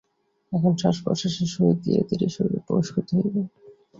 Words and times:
এখন 0.51 0.71
শ্বাসপ্রশ্বাসের 0.81 1.49
সহিত 1.53 1.77
ধীরে 1.85 2.01
ধীরে 2.09 2.27
শরীরে 2.29 2.59
প্রবেশ 2.67 2.87
করিতে 2.93 3.13
হইবে। 3.17 3.41